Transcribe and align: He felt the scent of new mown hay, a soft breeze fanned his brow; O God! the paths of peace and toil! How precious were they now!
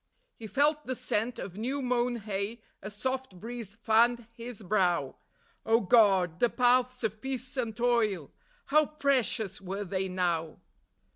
He 0.33 0.47
felt 0.47 0.87
the 0.87 0.95
scent 0.95 1.37
of 1.37 1.59
new 1.59 1.79
mown 1.79 2.15
hay, 2.15 2.63
a 2.81 2.89
soft 2.89 3.39
breeze 3.39 3.75
fanned 3.75 4.25
his 4.33 4.63
brow; 4.63 5.17
O 5.63 5.79
God! 5.81 6.39
the 6.39 6.49
paths 6.49 7.03
of 7.03 7.21
peace 7.21 7.55
and 7.55 7.77
toil! 7.77 8.31
How 8.65 8.87
precious 8.87 9.61
were 9.61 9.83
they 9.83 10.07
now! 10.07 10.57